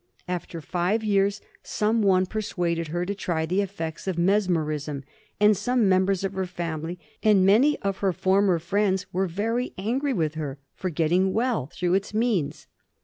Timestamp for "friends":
8.57-9.05